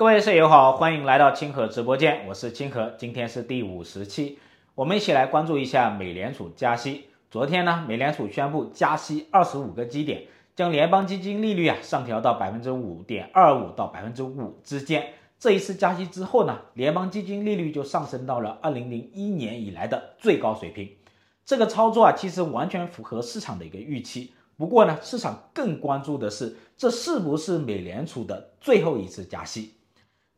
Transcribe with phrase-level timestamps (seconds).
[0.00, 4.38] 各位舍友好，欢迎来到清河直播间，我是清河，今天是第五十期，
[4.74, 7.04] 我们一起来关注一下美联储加息。
[7.30, 10.22] 昨天呢，美联储宣布加息二十五个基点，
[10.56, 15.04] 将联邦基金利率啊上调到百分之五点二五到百分之五之间。
[15.38, 20.90] 这一次加息之后呢，联邦基金利率就上升到了二零零一年以来的最高水平。
[21.44, 24.32] 这个操作啊，其实完全符合市场的一个预期。
[24.56, 29.74] 不过呢，市场更关注的是，这是不是美联储的最后一次加息？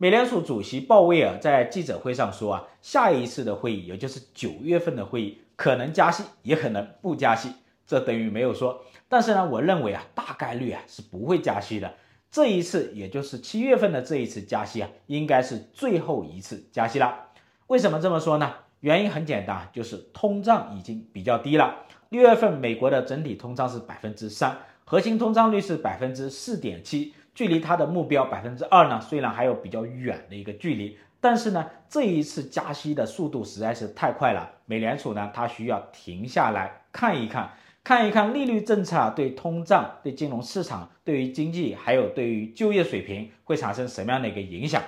[0.03, 7.53] 美联储主席鲍威尔在记者会上说啊，下一次的会议，也就是九月份的会议，可能加息，也可能不加息，
[7.87, 8.85] 这等于没有说。
[9.09, 11.95] 但是呢，我认为啊，大概率啊是不会加息的。
[12.33, 17.29] 这一次，也就是七月份的这一次加息啊，应该是最后一次加息了。
[17.69, 18.53] 为什么这么说呢？
[18.81, 21.77] 原因很简单，就是通胀已经比较低了。
[22.09, 27.15] 六月份美国的整体通胀是百分之三，核心通胀率是百分之四点七。
[27.35, 34.51] 距离它的目标百分之二呢，虽然还有比较远的一个距离，但是呢，这一次加息的速度实在是太快了。
[34.67, 37.51] 美联储呢，它需要停下来看一看，
[37.83, 44.83] 看一看利率政策对通胀、对金融市场、对于经济，还有对于就业水平会产生什么样的一个影响。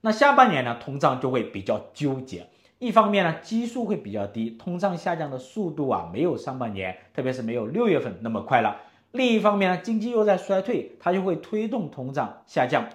[0.00, 2.46] 那下半年呢，通胀就会比较纠结。
[2.78, 8.74] 一方面呢，基数会比较低，通胀下降的速度啊，没有上半年，特别是没有六月份那么快了。
[9.12, 12.88] 另一方面呢，经济又在衰退，它就会推动通胀下降。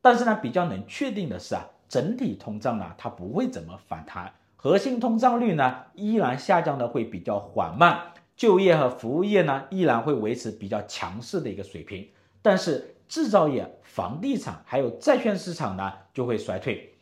[0.00, 8.00] 但是呢，比较能确定的是啊，整体通胀呢，它不会怎么反弹，核心通胀率呢，依然下降的会比较缓慢，
[8.34, 12.08] 就业和服务业呢，依然会维持比较强势的一个水平。
[12.42, 16.92] 但是制造业、房地产还有债券市场呢，就会衰退。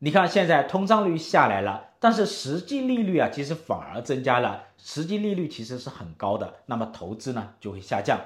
[0.00, 1.87] 你看现在通胀率下来了。
[2.00, 4.64] 但是实际利率啊，其实反而增加了。
[4.76, 8.20] 实际利率其实是很高的，那么投资呢就会下降。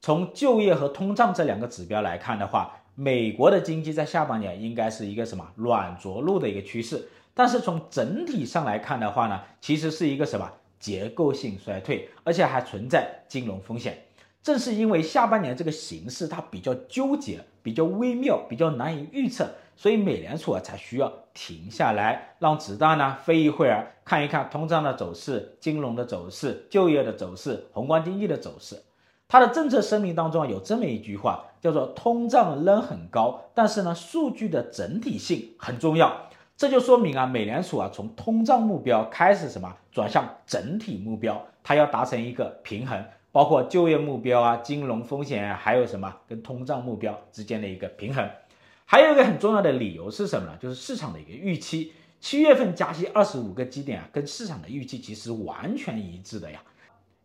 [0.00, 7.08] 从就业和通胀这两个指标来看的话，美国的经济在下半年应该是一个什么软着陆的一个趋势。
[7.34, 14.04] 但是从整体上来看的话呢，其实是一个什么结构性衰退，而且还存在金融风险。
[14.42, 19.50] 正是因为下半年这个形势它比较纠结、比较微妙、比较难以预测。
[19.78, 28.82] 所以美联储啊才需要停下来，让子弹呢飞一会儿，看一看通胀的走势、金融的走势、就业的走势、宏观经济的走势。
[29.28, 36.28] 它的政策声明当中啊有这么一句话，叫做“通胀仍很高，但是呢数据的整体性很重要”。
[36.58, 43.00] 这就说明啊，美联储啊从通胀目标开始什么转向整体目标，它要达成一个平衡，
[43.30, 48.28] 包括就业目标啊、金融风险啊，还有什么跟通胀目标之间的一个平衡。
[48.90, 50.56] 还有一个很重要的理由是什么呢？
[50.58, 56.62] 就是市场的一个预期，七月份加息二十五个基点啊，跟市场的预期其实完全一致的呀。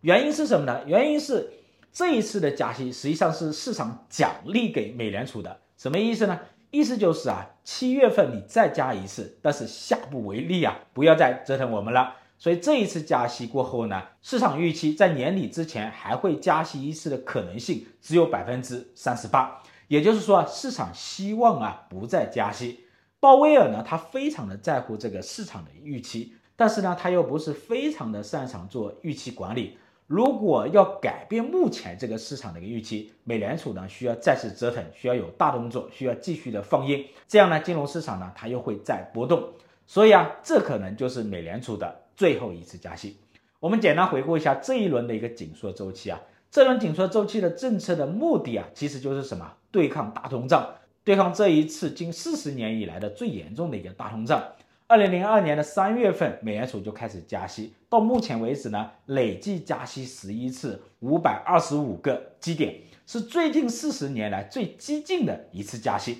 [0.02, 0.82] 原因是什么呢？
[0.86, 1.54] 原因是
[1.94, 5.58] 这一次的加息实际上是市场奖励给美联储的。
[5.78, 6.38] 什么意思呢？
[6.70, 12.14] 意思就是啊，七月份你再加一次，但是下不为例啊，不要再折腾我们了。
[12.38, 19.64] 所以这一次加息过后呢，市场预期在年底之前还会加息一次的可能性只有百分之三十八。
[19.94, 22.86] 也就是说啊，市场希望啊不再加息。
[23.20, 29.78] 鲍威尔呢，他非常的在乎这个市场的预期，但是呢，他又不是非常的擅长做预期管理。
[30.08, 39.48] 如果要改变目前这个市场的一个预期，美联储呢需要再次折腾，需要有大动作，需要继续的放鹰，这样呢，金融市场呢它又会再波动。
[39.86, 43.18] 所以啊，这可能就是美联储的最后一次加息。
[43.60, 46.20] 我们简单回顾一下这一轮的一个紧缩周期啊。
[46.50, 49.54] 这轮紧缩周期的政策的目的啊，其实就是什么？
[49.74, 54.42] 对抗大通胀，对抗这一次近四十年以来的最严重的一个大通胀。
[54.86, 62.76] 二零零二年的三月份，美联储就开始加息，到目前为止呢，累计加息十一次，五百二十五个基点，
[63.08, 66.20] 是最近四十年来最激进的一次加息。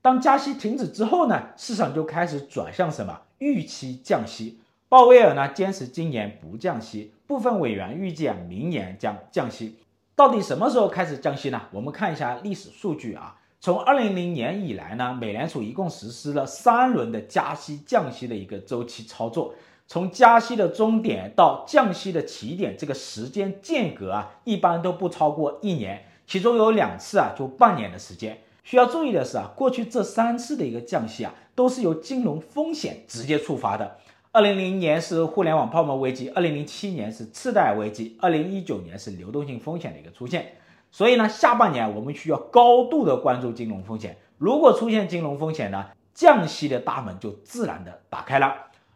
[0.00, 3.20] 当加息停止之后呢，市场就开始转向什么？
[3.38, 4.60] 预期降息。
[4.88, 9.76] 鲍威尔呢坚持今年不降息，部分委员预计啊明年将降息。
[10.16, 11.60] 到底什么时候开始降息呢？
[11.70, 19.54] 我们看一下历史数据啊，从二零零年以来呢，美联储一共实施了三轮的加息降息的一个周期操作。
[19.86, 28.40] 从加息的终点到降息的起点，这个时间间隔啊，一般都不超过一年，其中有两次啊就半年的时间。
[28.64, 33.98] 需要注意的是啊，过去这三次的一个降息啊，都是由金融风险直接触发的。
[34.36, 40.52] 二零零年是互联网泡沫危机，二零零七年是次贷危机，二零一九年是流动性风险的一个出现。
[40.90, 44.18] 所以呢，下半年我们需要高度的关注金融风险。
[44.36, 48.54] 如果出现金融风险呢，降息的大门就自然的打开了。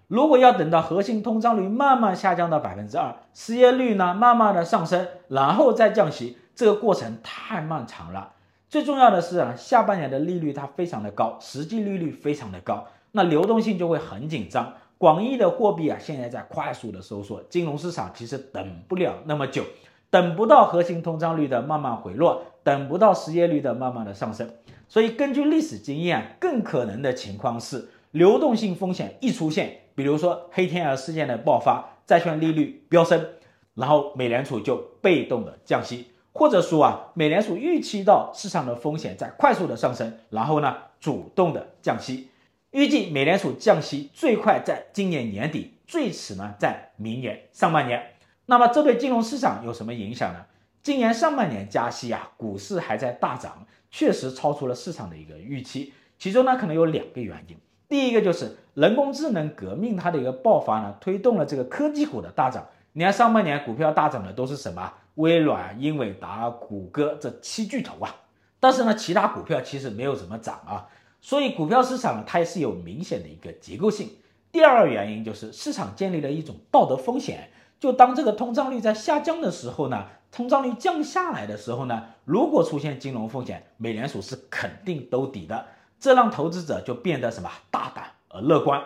[0.09, 8.33] 如果要等到核心通胀率慢慢下降到百分之二，失业率呢慢慢的上升，然后再降息，这个过程太漫长了。
[8.69, 14.75] 最重要的是啊，下半年的利率它非常的高，实际利率非常的高，那流动性就会很紧张。
[15.01, 19.65] 广义的货币啊，现在在快速的收缩，金融市场其实等不了那么久，
[20.11, 24.51] 等不到核心通胀率的慢慢回落，等不到失业率的慢慢的上升。
[24.89, 33.27] 所以根据历史经验，更可能的情况是，流动性风险一出现，比如说黑天鹅事件的爆发，债券利率飙升，
[33.73, 36.09] 然后美联储就被动的降息。
[36.35, 42.29] 或者说啊，美联储预期到市场的风险在快速的上升，然后呢，主动的降息。
[42.71, 48.13] 预计美联储降息最快在今年年底，最迟呢在明年上半年。
[48.47, 50.47] 那么这对金融市场有什么影响呢？
[50.81, 55.93] 今年上半年加息啊，股市还在大涨，确实超出了市场的一个预期。
[56.17, 57.57] 其中呢，可能有两个原因。
[57.89, 62.65] 第一个就是人工智能革命它的一个爆发呢，推动了这个科技股的大涨。
[62.93, 64.93] 你看上半年股票大涨的都是什么？
[65.17, 68.15] 微软、英伟达、谷歌这七巨头啊，
[68.61, 70.87] 但是呢，其他股票其实没有怎么涨啊，
[71.21, 74.11] 所以股票市场它也是有明显的一个结构性。
[74.53, 85.67] 第二个原因就是市场建立了一种道德风险，就当这个通胀率在下降的时候呢，通胀率降下来的时候呢，如果出现金融风险，美联储是肯定兜底的，
[86.01, 88.83] 这让投资者就变得什么大胆而乐观。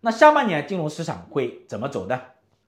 [0.00, 2.20] 那下半年金融市场会怎么走呢？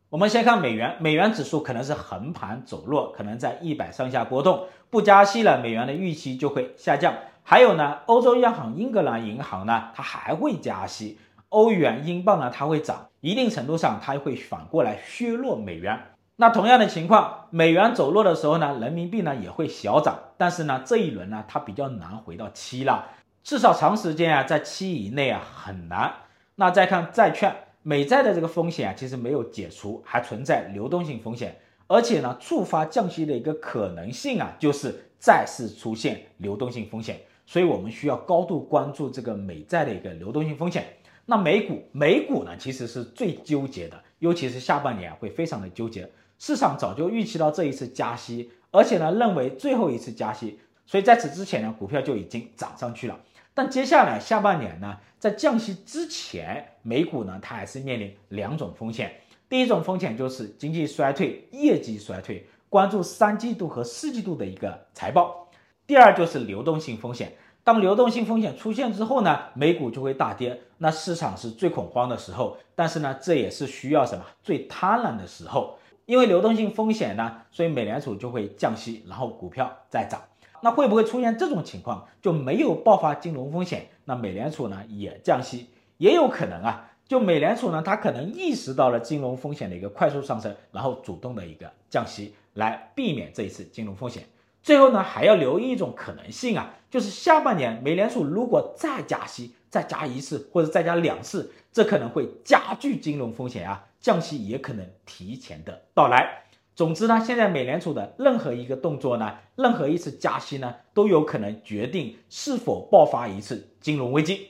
[0.09, 4.67] 我们先看美元，美元指数可能是横盘走弱，可能在一百上下波动。
[4.89, 7.13] 不加息了，美元的预期就会下降。
[7.51, 11.19] 还有呢，欧洲央行英格兰银行呢，它还会加息。
[11.49, 15.99] 欧元、英镑呢，它会涨，一定程度上它会反过来削弱美元。
[16.37, 20.19] 那同样的情况，美元走弱的时候呢，人民币呢也会小涨。
[20.37, 23.07] 但是呢，这一轮呢，它比较难回到七了，
[23.43, 26.13] 至少长时间啊，在七以内啊很难。
[26.57, 27.57] 那再看债券。
[27.83, 31.57] 美债的这个风险啊，其实没有解除，还存在流动性风险，
[31.89, 40.87] 而且呢，触发降息的一个可能性啊，就是再次出现流动性风险，所以我们需要高度关注这个美债的一个流动性风险。
[41.25, 46.09] 那美股，美股呢，其实是最纠结的，尤其是下半年，会非常的纠结。
[46.39, 53.19] 市场早就预期到这一次加息，而且呢，认为最后一次加息，所以在此之前呢，股票就已经涨上去了。
[53.55, 59.13] 但接下来下半年呢，在降息之前，美股呢，它还是面临两种风险。
[59.49, 65.49] 第一种风险就是经济衰退、业绩衰退，关注三季度和四季度的一个财报。
[65.87, 67.33] 第二就是流动性风险，
[67.65, 72.59] 当流动性风险出现之后呢，美股就会大跌，那市场是最恐慌的时候。
[72.75, 74.25] 但是呢，这也是需要什么？
[74.43, 80.21] 最贪婪的时候，因为流动性风险呢，所以美联储就会降息，然后股票再涨。
[80.61, 83.89] 那会不会出现这种情况，就没有爆发金融风险？
[84.05, 86.91] 那美联储呢也降息，也有可能啊。
[87.09, 94.25] 就美联储呢，它可能意识到了金融风险的一个快速上升，然后主动的一个降息，来避免这一次金融风险。
[94.63, 106.43] 最后呢，还要留意一种可能性啊，就是下半年美联储如果再加息，再加一次或者再加两次，这可能会加剧金融风险啊，降息也可能提前的到来。
[106.75, 114.49] 总之呢，现在美联储的任何一个动作呢，任何一次加息呢，都有可能决定是否爆发一次金融危机。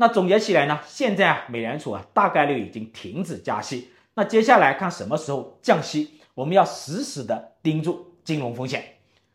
[0.00, 3.90] 那总结起来呢，现在啊，美联储啊，大概率已经停止加息。
[4.14, 8.84] 那接下来看什么时候降息，我们要死死的盯住金融风险。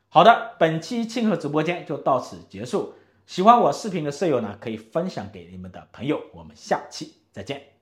[0.09, 2.93] 好的，本期清河直播间就到此结束。
[3.25, 6.21] 喜欢我视频的舍友呢，可以分享给你们的朋友。
[6.33, 7.72] 我们下期再见。